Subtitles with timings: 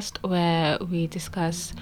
[0.00, 1.72] podcast where we discuss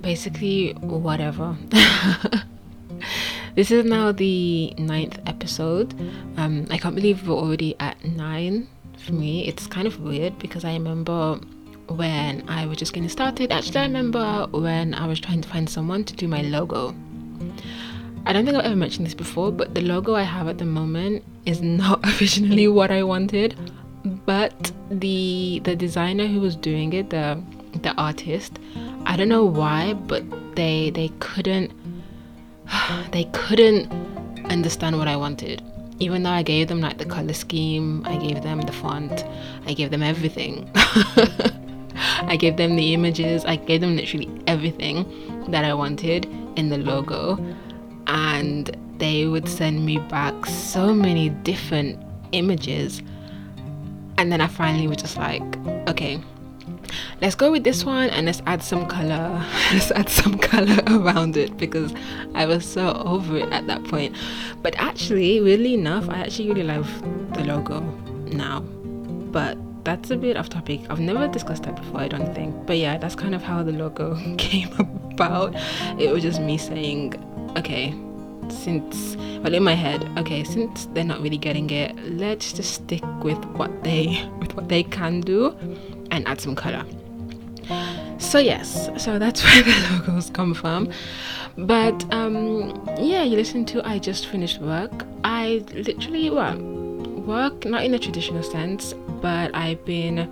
[0.00, 1.56] basically whatever.
[3.54, 5.94] this is now the ninth episode.
[6.36, 8.68] Um, I can't believe we're already at nine.
[9.04, 11.38] For me, it's kind of weird because I remember
[11.88, 13.52] when I was just getting started.
[13.52, 16.94] Actually, I remember when I was trying to find someone to do my logo.
[18.24, 20.64] I don't think I've ever mentioned this before, but the logo I have at the
[20.64, 23.54] moment is not originally what I wanted.
[24.06, 27.42] But the the designer who was doing it, the
[27.82, 28.58] the artist,
[29.04, 30.22] I don't know why, but
[30.54, 31.72] they they couldn't
[33.12, 33.90] they couldn't
[34.50, 35.62] understand what I wanted.
[35.98, 39.24] Even though I gave them like the color scheme, I gave them the font,
[39.66, 40.70] I gave them everything.
[41.96, 46.26] I gave them the images, I gave them literally everything that I wanted
[46.56, 47.38] in the logo.
[48.06, 53.02] And they would send me back so many different images.
[54.18, 55.42] And then I finally was just like,
[55.88, 56.20] okay,
[57.20, 59.44] let's go with this one and let's add some color.
[59.72, 61.92] Let's add some color around it because
[62.34, 64.16] i was so over it at that point.
[64.62, 66.88] But actually really enough i actually really love
[67.34, 67.80] the logo
[68.26, 68.60] now.
[68.60, 70.80] But that's a bit off topic.
[70.90, 72.66] I've never discussed that before i don't think.
[72.66, 75.54] But yeah that's kind of how the logo came about.
[75.98, 77.14] It was just me saying
[77.56, 77.94] okay
[78.52, 83.04] since well in my head okay since they're not really getting it let's just stick
[83.22, 85.56] with what they with what they can do
[86.10, 86.84] and add some color.
[88.18, 90.90] So yes so that's where the logos come from.
[91.58, 94.92] But um yeah you listen to i just finished work.
[95.24, 96.76] I literally well
[97.26, 100.28] work not in a traditional sense but i've been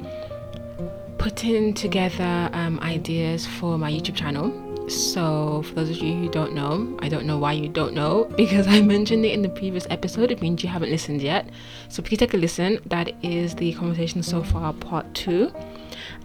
[1.19, 4.49] putting together um, ideas for my youtube channel
[4.89, 8.25] so, for those of you who don't know, I don't know why you don't know
[8.37, 10.31] because I mentioned it in the previous episode.
[10.31, 11.49] It means you haven't listened yet.
[11.89, 12.81] So, please take a listen.
[12.87, 15.53] That is the conversation so far, part two.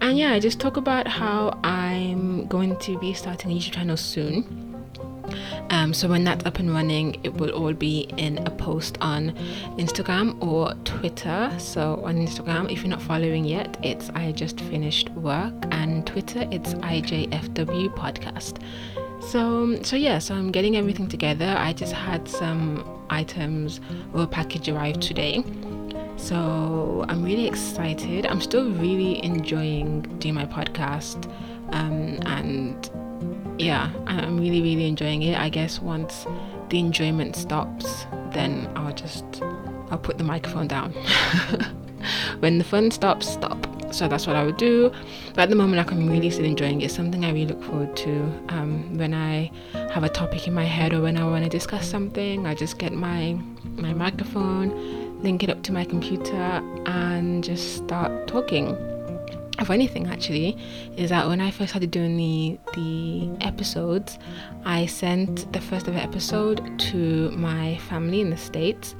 [0.01, 3.97] And yeah, I just talk about how I'm going to be starting a YouTube channel
[3.97, 4.68] soon
[5.69, 9.31] um, so when that's up and running, it will all be in a post on
[9.77, 11.51] Instagram or Twitter.
[11.57, 16.47] So on Instagram, if you're not following yet, it's I just finished work, and Twitter
[16.51, 18.61] it's IJFW podcast.
[19.21, 21.55] So so yeah, so I'm getting everything together.
[21.57, 23.79] I just had some items
[24.13, 25.43] or package arrive today.
[26.17, 28.25] So I'm really excited.
[28.25, 31.31] I'm still really enjoying doing my podcast
[31.71, 32.89] um, and
[33.59, 35.37] yeah, I'm really, really enjoying it.
[35.37, 36.25] I guess once
[36.69, 39.25] the enjoyment stops, then I'll just
[39.91, 40.93] I'll put the microphone down.
[42.39, 43.67] when the fun stops, stop.
[43.93, 44.91] So that's what I would do.
[45.33, 46.85] But at the moment, like, I'm really still enjoying it.
[46.85, 48.11] It's Something I really look forward to.
[48.49, 51.89] Um, when I have a topic in my head or when I want to discuss
[51.89, 53.33] something, I just get my
[53.75, 58.77] my microphone, link it up to my computer, and just start talking
[59.61, 60.57] of anything actually
[60.95, 64.17] is that when I first started doing the the episodes,
[64.65, 68.95] I sent the first ever episode to my family in the States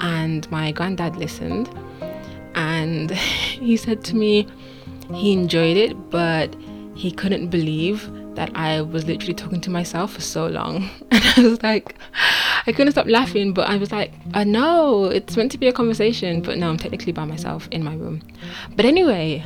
[0.00, 1.70] and my granddad listened
[2.54, 4.46] and he said to me
[5.12, 6.54] he enjoyed it but
[6.94, 10.88] he couldn't believe that I was literally talking to myself for so long.
[11.34, 11.96] And I was like,
[12.66, 15.72] I couldn't stop laughing, but I was like, I know it's meant to be a
[15.72, 18.22] conversation, but no, I'm technically by myself in my room.
[18.76, 19.44] But anyway,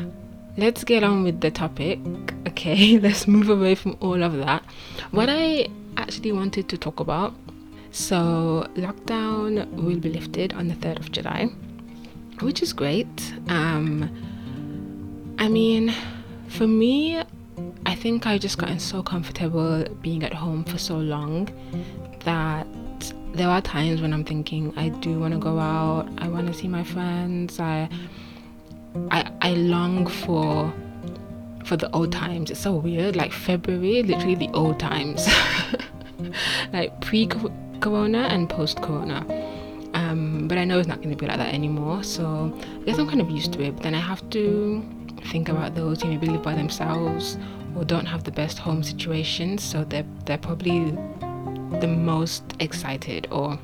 [0.56, 1.98] let's get on with the topic.
[2.48, 4.64] Okay, let's move away from all of that.
[5.10, 7.34] What I actually wanted to talk about
[7.96, 11.46] so, lockdown will be lifted on the 3rd of July,
[12.40, 13.08] which is great.
[13.48, 14.10] Um,
[15.38, 15.94] I mean,
[16.48, 17.22] for me,
[17.86, 21.48] I think I've just gotten so comfortable being at home for so long
[22.26, 22.66] that
[23.32, 26.52] there are times when I'm thinking I do want to go out, I want to
[26.52, 27.88] see my friends, I
[29.10, 30.72] I I long for
[31.64, 32.50] for the old times.
[32.50, 33.16] It's so weird.
[33.16, 35.26] Like February, literally the old times.
[36.72, 37.28] like pre
[37.80, 39.24] corona and post corona.
[39.94, 42.02] Um, but I know it's not going to be like that anymore.
[42.02, 42.52] So
[42.82, 43.76] I guess I'm kind of used to it.
[43.76, 44.84] But then I have to
[45.30, 47.38] think about those who maybe live by themselves
[47.74, 49.62] or don't have the best home situations.
[49.62, 50.92] So they're they're probably
[51.80, 53.58] the most excited or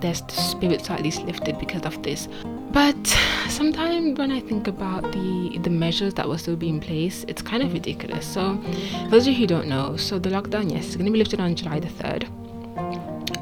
[0.00, 2.28] their spirits are at least lifted because of this.
[2.72, 3.06] But
[3.48, 7.42] sometimes when I think about the the measures that will still be in place, it's
[7.42, 8.26] kind of ridiculous.
[8.26, 8.58] So,
[9.04, 11.18] for those of you who don't know, so the lockdown, yes, it's going to be
[11.18, 12.28] lifted on July the third.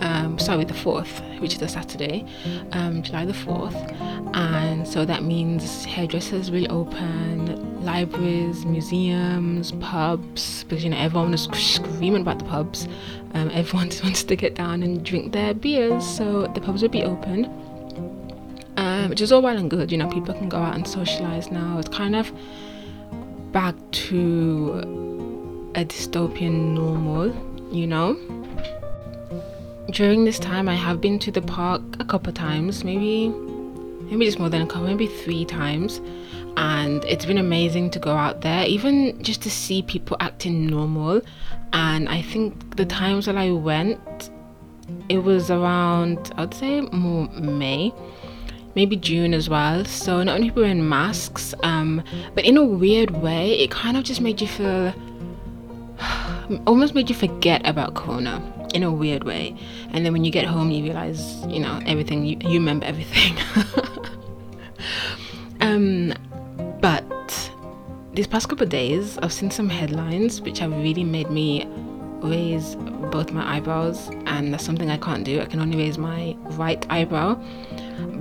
[0.01, 2.25] Um, sorry, the 4th, which is a Saturday,
[2.73, 3.77] um, July the 4th.
[4.35, 11.49] And so that means hairdressers will open, libraries, museums, pubs, because you know everyone is
[11.53, 12.89] screaming about the pubs.
[13.35, 16.89] Um, everyone just wants to get down and drink their beers, so the pubs will
[16.89, 17.60] be open.
[19.01, 21.51] Um, which is all well and good, you know, people can go out and socialize
[21.51, 21.79] now.
[21.79, 22.31] It's kind of
[23.53, 27.35] back to a dystopian normal,
[27.73, 28.15] you know?
[29.91, 34.39] During this time, I have been to the park a couple times, maybe, maybe just
[34.39, 36.01] more than a couple, maybe three times,
[36.57, 41.23] and it's been amazing to go out there, even just to see people acting normal.
[41.73, 44.31] And I think the times that I went,
[45.09, 47.95] it was around, I'd say more May
[48.75, 49.85] maybe June as well.
[49.85, 52.03] So not only people wearing masks, um,
[52.35, 54.95] but in a weird way, it kind of just made you feel
[56.67, 58.43] almost made you forget about Corona
[58.75, 59.57] in a weird way.
[59.93, 63.37] And then when you get home, you realize, you know, everything, you, you remember everything.
[65.61, 66.15] um,
[66.81, 67.51] but
[68.15, 71.67] these past couple of days, I've seen some headlines which have really made me
[72.23, 72.77] raise
[73.11, 75.41] both my eyebrows, and that's something I can't do.
[75.41, 77.41] I can only raise my right eyebrow.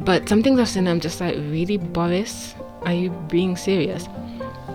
[0.06, 2.56] But some things I've seen, I'm just like, really, Boris?
[2.84, 4.08] Are you being serious?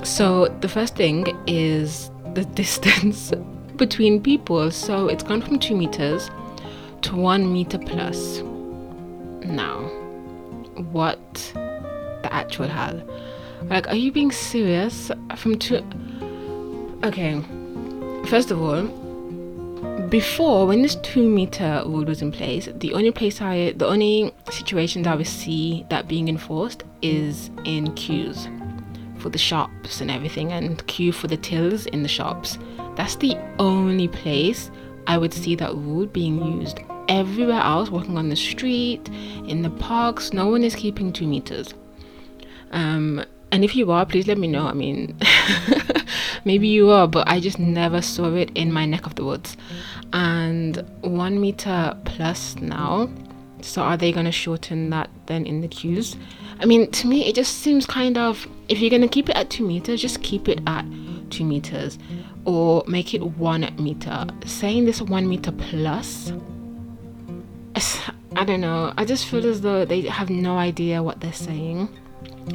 [0.03, 3.33] So, the first thing is the distance
[3.77, 4.71] between people.
[4.71, 6.31] So it's gone from two meters
[7.03, 8.41] to one meter plus.
[9.45, 9.81] Now,
[10.93, 13.03] what the actual hell?
[13.65, 15.11] Like, are you being serious?
[15.37, 15.83] From two.
[17.03, 17.43] Okay,
[18.27, 18.87] first of all,
[20.09, 24.33] before when this two meter rule was in place, the only place I, the only
[24.51, 28.49] situations I would see that being enforced is in queues
[29.19, 32.59] for the shops and everything, and queue for the tills in the shops.
[32.95, 34.71] That's the only place
[35.07, 36.81] I would see that rule being used.
[37.09, 39.09] Everywhere else, walking on the street,
[39.47, 41.75] in the parks, no one is keeping two meters.
[42.71, 44.67] Um, and if you are, please let me know.
[44.67, 45.17] I mean,
[46.45, 49.57] maybe you are, but I just never saw it in my neck of the woods.
[50.13, 53.11] And one meter plus now.
[53.61, 56.17] So are they going to shorten that then in the queues?
[56.61, 59.37] I mean, to me, it just seems kind of if you're going to keep it
[59.37, 60.85] at two meters, just keep it at
[61.31, 61.99] two meters
[62.45, 64.27] or make it one meter.
[64.45, 66.33] Saying this one meter plus,
[68.37, 68.93] I don't know.
[68.97, 71.89] I just feel as though they have no idea what they're saying.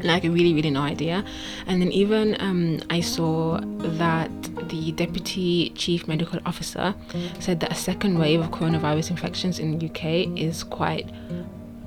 [0.04, 1.26] Like a really, really no idea.
[1.68, 3.60] And then even um, I saw
[4.00, 4.30] that
[4.70, 6.94] the deputy chief medical officer
[7.40, 11.10] said that a second wave of coronavirus infections in the UK is quite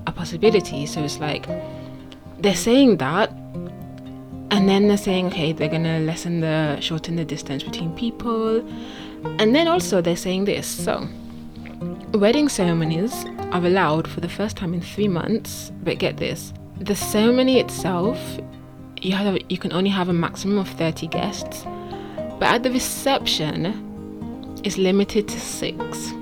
[0.07, 0.85] a possibility.
[0.87, 1.47] So it's like
[2.39, 3.31] they're saying that
[4.51, 8.59] and then they're saying okay they're gonna lessen the shorten the distance between people
[9.39, 11.09] and then also they're saying this so
[12.13, 16.95] wedding ceremonies are allowed for the first time in three months but get this the
[16.95, 18.19] ceremony itself
[19.01, 21.65] you have you can only have a maximum of 30 guests
[22.39, 26.13] but at the reception it's limited to six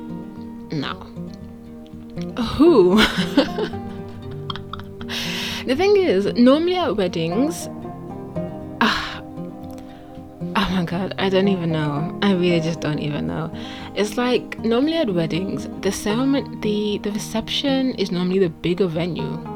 [0.73, 0.97] now
[2.57, 2.97] who
[5.67, 7.69] the thing is normally at weddings
[8.81, 9.23] ah,
[10.57, 12.19] Oh my god, I don't even know.
[12.23, 13.53] I really just don't even know.
[13.95, 19.50] It's like normally at weddings, the ceremony, the the reception is normally the bigger venue.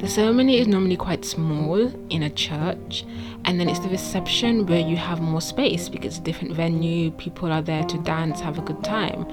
[0.00, 3.04] The ceremony is normally quite small in a church,
[3.44, 7.10] and then it's the reception where you have more space because it's a different venue,
[7.10, 9.26] people are there to dance, have a good time.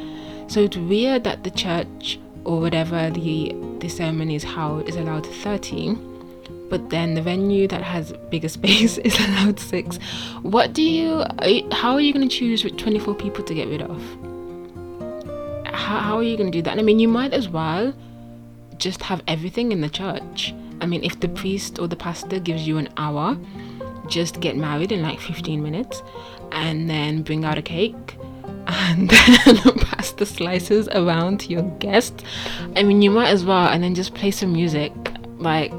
[0.50, 5.26] So it's weird that the church or whatever the the ceremony is held is allowed
[5.26, 5.96] 30
[6.70, 9.98] but then the venue that has bigger space is allowed six.
[10.42, 11.24] What do you,
[11.72, 14.02] how are you going to choose with 24 people to get rid of?
[15.66, 16.78] How, how are you going to do that?
[16.78, 17.94] I mean, you might as well
[18.78, 20.54] just have everything in the church.
[20.82, 23.38] I mean, if the priest or the pastor gives you an hour,
[24.08, 26.02] just get married in like 15 minutes
[26.52, 28.18] and then bring out a cake
[28.68, 32.24] and pass the slices around to your guests.
[32.76, 34.92] I mean, you might as well, and then just play some music.
[35.38, 35.72] Like,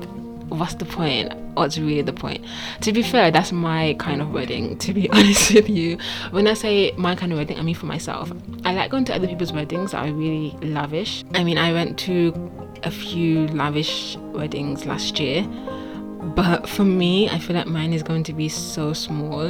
[0.48, 1.34] what's the point?
[1.54, 2.44] What's really the point?
[2.82, 5.98] To be fair, that's my kind of wedding, to be honest with you.
[6.30, 8.32] When I say my kind of wedding, I mean for myself.
[8.64, 11.24] I like going to other people's weddings that are really lavish.
[11.34, 12.32] I mean, I went to
[12.82, 15.42] a few lavish weddings last year.
[16.34, 19.48] But for me, I feel like mine is going to be so small.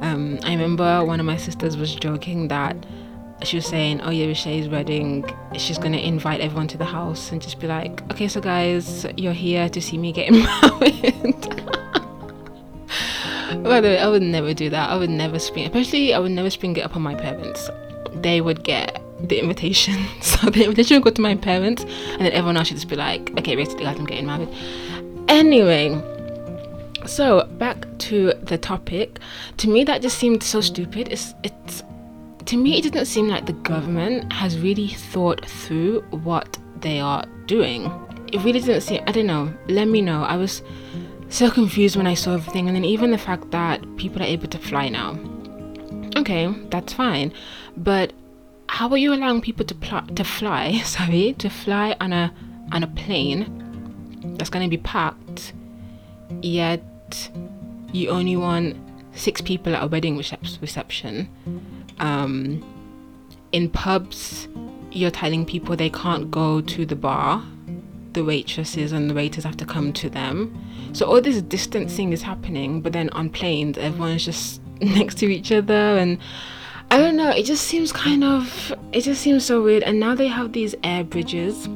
[0.00, 2.76] Um, I remember one of my sisters was joking that
[3.42, 5.24] she was saying, "Oh yeah, Richay's wedding.
[5.58, 9.34] She's gonna invite everyone to the house and just be like, okay, so guys, you're
[9.34, 11.12] here to see me getting married."
[13.62, 14.90] By the way, I would never do that.
[14.90, 17.68] I would never spring, especially I would never spring it up on my parents.
[18.14, 22.32] They would get the invitation, so the invitation would go to my parents, and then
[22.32, 24.48] everyone else should just be like, okay, basically, guys, I'm getting married.
[25.28, 26.00] Anyway.
[27.06, 29.20] So back to the topic.
[29.58, 31.06] To me, that just seemed so stupid.
[31.12, 31.84] It's it's
[32.46, 37.24] to me, it doesn't seem like the government has really thought through what they are
[37.46, 37.90] doing.
[38.32, 40.22] It really doesn't seem, I don't know, let me know.
[40.22, 40.62] I was
[41.28, 44.46] so confused when I saw everything, and then even the fact that people are able
[44.48, 45.18] to fly now.
[46.16, 47.32] Okay, that's fine,
[47.76, 48.12] but
[48.68, 50.78] how are you allowing people to pl- to fly?
[50.84, 52.32] Sorry, to fly on a
[52.72, 53.62] on a plane
[54.36, 55.52] that's going to be packed,
[56.42, 56.82] yet
[57.92, 58.76] you only want
[59.12, 61.28] six people at a wedding recep- reception.
[61.98, 62.64] Um,
[63.52, 64.48] in pubs,
[64.90, 67.42] you're telling people they can't go to the bar.
[68.12, 70.58] The waitresses and the waiters have to come to them.
[70.92, 75.52] So all this distancing is happening, but then on planes, everyone's just next to each
[75.52, 76.18] other and
[76.96, 79.82] I don't know, it just seems kind of it just seems so weird.
[79.82, 81.68] And now they have these air bridges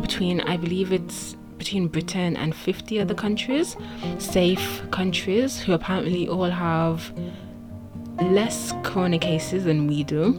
[0.00, 3.76] between I believe it's between Britain and 50 other countries,
[4.20, 7.12] safe countries who apparently all have
[8.22, 10.34] less corona cases than we do.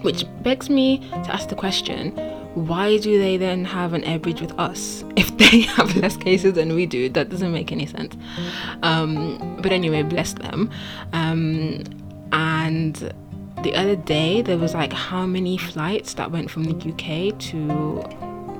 [0.00, 2.12] Which begs me to ask the question
[2.54, 6.54] why do they then have an air bridge with us if they have less cases
[6.54, 7.10] than we do?
[7.10, 8.16] That doesn't make any sense.
[8.82, 10.70] Um, but anyway, bless them.
[11.12, 11.84] Um,
[12.32, 13.12] and
[13.62, 18.02] the other day, there was like how many flights that went from the UK to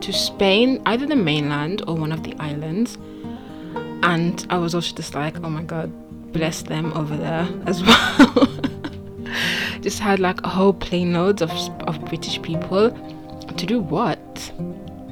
[0.01, 2.99] to Spain, either the mainland or one of the islands.
[4.03, 5.93] And I was also just like, oh my god,
[6.33, 8.49] bless them over there as well
[9.83, 11.51] just had like a whole plane loads of,
[11.89, 12.91] of British people
[13.57, 14.53] to do what?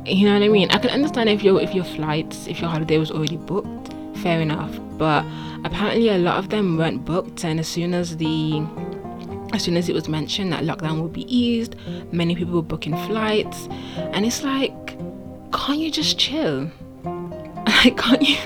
[0.07, 0.71] You know what I mean?
[0.71, 4.41] I can understand if your if your flights, if your holiday was already booked, fair
[4.41, 4.73] enough.
[4.97, 5.25] But
[5.65, 8.61] apparently a lot of them weren't booked and as soon as the
[9.53, 11.75] as soon as it was mentioned that lockdown would be eased,
[12.13, 13.69] many people were booking flights.
[13.97, 14.99] And it's like,
[15.53, 16.71] can't you just chill?
[17.85, 18.37] Like can't you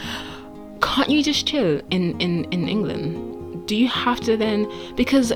[0.80, 3.68] can't you just chill in, in, in England?
[3.68, 5.32] Do you have to then because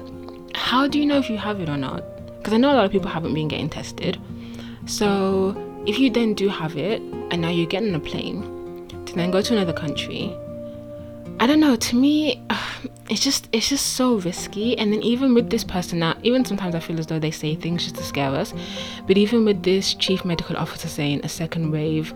[0.54, 2.02] how do you know if you have it or not?
[2.38, 4.20] Because I know a lot of people haven't been getting tested.
[4.86, 5.54] So
[5.86, 7.00] if you then do have it
[7.30, 10.34] and now you're getting a plane to then go to another country,
[11.40, 11.76] I don't know.
[11.76, 12.42] To me,
[13.08, 14.76] it's just it's just so risky.
[14.78, 17.54] And then even with this person now, even sometimes I feel as though they say
[17.54, 18.52] things just to scare us.
[19.06, 22.14] But even with this chief medical officer saying a second wave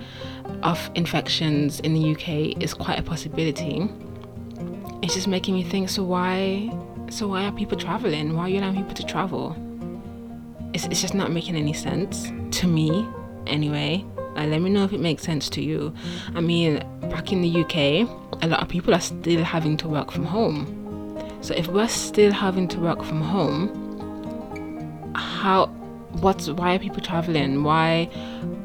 [0.62, 3.88] of infections in the UK is quite a possibility,
[5.02, 5.88] it's just making me think.
[5.88, 6.70] So why
[7.10, 8.36] so why are people traveling?
[8.36, 9.56] Why are you allowing people to travel?
[10.72, 13.06] It's, it's just not making any sense to me,
[13.46, 14.04] anyway.
[14.34, 15.94] Let me know if it makes sense to you.
[16.34, 18.08] I mean, back in the UK,
[18.42, 20.78] a lot of people are still having to work from home.
[21.40, 25.66] So if we're still having to work from home, how
[26.20, 27.62] what's why are people traveling?
[27.62, 28.10] Why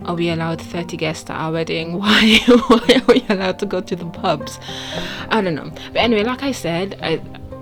[0.06, 1.94] are we allowed 30 guests at our wedding?
[2.00, 4.60] Why why are we allowed to go to the pubs?
[5.30, 5.72] I don't know.
[5.94, 7.22] But anyway, like I said, I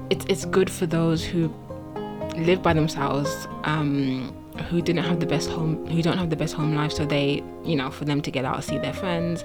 [0.10, 1.54] it's it's good for those who
[2.38, 4.34] live by themselves, um,
[4.70, 7.44] who didn't have the best home, who don't have the best home life, so they,
[7.64, 9.44] you know, for them to get out, and see their friends.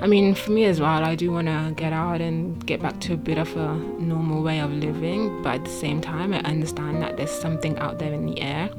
[0.00, 3.00] I mean, for me as well, I do want to get out and get back
[3.00, 6.38] to a bit of a normal way of living, but at the same time, I
[6.40, 8.70] understand that there's something out there in the air.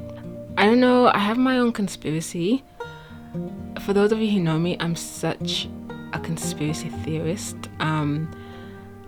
[0.56, 1.08] I don't know.
[1.08, 2.62] I have my own conspiracy.
[3.80, 5.68] For those of you who know me, I'm such
[6.12, 7.56] a conspiracy theorist.
[7.80, 8.30] Um,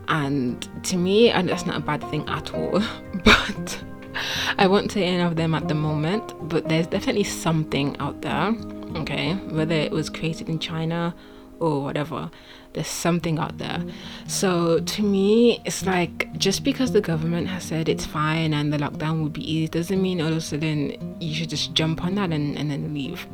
[0.08, 2.80] and to me and that's not a bad thing at all
[3.24, 3.84] but
[4.58, 8.54] i won't say any of them at the moment but there's definitely something out there
[8.96, 9.34] okay?
[9.34, 11.14] Whether it was created in china
[11.58, 12.30] or whatever
[12.74, 13.82] there's something out there.
[14.26, 18.76] So to me it's like just because the government has said it's fine and the
[18.76, 22.16] lockdown will be easy doesn't mean all of a sudden you should just jump on
[22.16, 23.26] that and, and then leave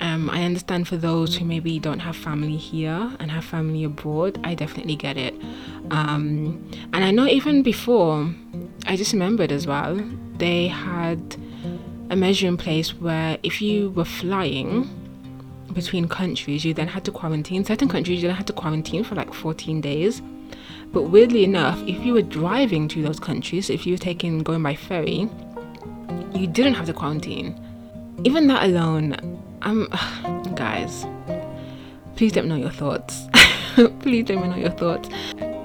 [0.00, 4.40] um, I understand for those who maybe don't have family here and have family abroad,
[4.42, 5.34] I definitely get it.
[5.90, 8.34] Um, and I know even before,
[8.86, 10.02] I just remembered as well,
[10.38, 11.36] they had
[12.08, 14.88] a measure in place where if you were flying
[15.74, 17.64] between countries, you then had to quarantine.
[17.64, 20.22] Certain countries, you then had to quarantine for like 14 days.
[20.92, 24.62] But weirdly enough, if you were driving to those countries, if you were taking going
[24.62, 25.28] by ferry,
[26.34, 27.54] you didn't have to quarantine.
[28.24, 29.14] Even that alone,
[29.62, 29.86] I'm
[30.54, 31.06] guys.
[32.16, 33.28] Please let me know your thoughts.
[34.00, 35.08] please let me know your thoughts.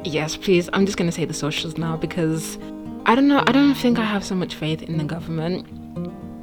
[0.04, 0.70] Yes, please.
[0.74, 2.58] I'm just gonna say the socials now because
[3.06, 3.44] I don't know.
[3.46, 5.68] I don't think I have so much faith in the government.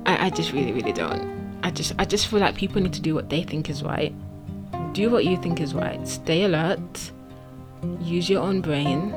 [0.07, 1.33] I, I just really, really don't.
[1.63, 4.15] I just, I just feel like people need to do what they think is right.
[4.93, 6.07] Do what you think is right.
[6.07, 7.13] Stay alert.
[8.01, 9.15] Use your own brain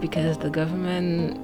[0.00, 1.38] because the government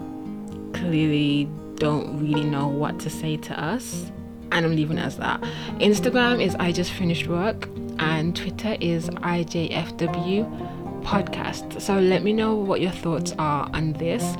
[0.74, 4.10] clearly don't really know what to say to us
[4.52, 5.40] and I'm leaving it as that.
[5.80, 11.80] Instagram is I just finished work and Twitter is IJFW podcast.
[11.80, 14.36] So let me know what your thoughts are on this.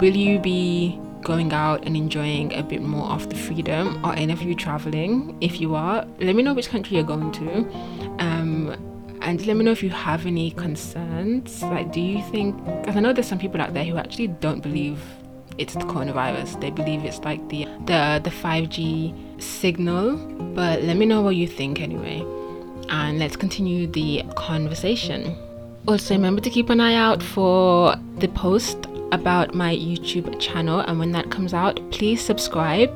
[0.00, 4.04] Will you be going out and enjoying a bit more of the freedom?
[4.04, 5.36] Are any of you traveling?
[5.40, 7.58] If you are, let me know which country you're going to.
[8.18, 8.76] Um,
[9.22, 11.62] and let me know if you have any concerns.
[11.62, 12.62] Like, do you think?
[12.64, 15.00] Because I know there's some people out there who actually don't believe
[15.58, 16.60] it's the coronavirus.
[16.60, 20.16] They believe it's like the the the 5G signal.
[20.54, 22.24] But let me know what you think anyway,
[22.88, 25.36] and let's continue the conversation.
[25.86, 30.98] Also, remember to keep an eye out for the post about my YouTube channel, and
[30.98, 32.90] when that comes out, please subscribe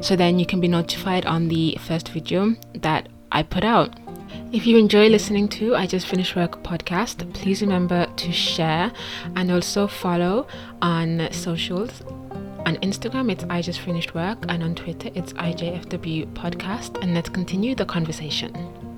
[0.00, 4.01] so then you can be notified on the first video that I put out.
[4.52, 8.92] If you enjoy listening to I Just Finished Work podcast, please remember to share
[9.34, 10.46] and also follow
[10.82, 12.02] on socials.
[12.66, 17.02] On Instagram, it's I Just Finished Work, and on Twitter, it's IJFW Podcast.
[17.02, 18.91] And let's continue the conversation.